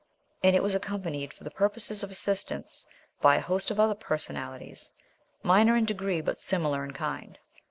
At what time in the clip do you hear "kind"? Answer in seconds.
6.93-7.37